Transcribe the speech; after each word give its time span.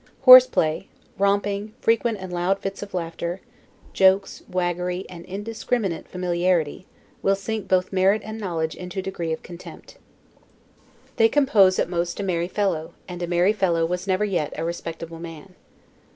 ]Horse 0.21 0.47
play, 0.47 0.87
romping, 1.19 1.75
frequent 1.79 2.17
and 2.19 2.33
loud 2.33 2.57
fits 2.57 2.81
of 2.81 2.95
laughter, 2.95 3.39
jokes, 3.93 4.41
waggery, 4.49 5.05
and 5.07 5.23
indiscriminate 5.25 6.07
familiarity, 6.07 6.87
will 7.21 7.35
sink 7.35 7.67
both 7.67 7.93
merit 7.93 8.23
and 8.25 8.39
knowledge 8.41 8.73
into 8.73 8.97
a 8.97 9.01
degree 9.03 9.31
of 9.31 9.43
contempt. 9.43 9.99
They 11.17 11.29
compose 11.29 11.77
at 11.77 11.87
most 11.87 12.19
a 12.19 12.23
merry 12.23 12.47
fellow; 12.47 12.95
and 13.07 13.21
a 13.21 13.27
merry 13.27 13.53
fellow 13.53 13.85
was 13.85 14.07
never 14.07 14.25
yet 14.25 14.53
a 14.57 14.65
respectable 14.65 15.19
man. 15.19 15.53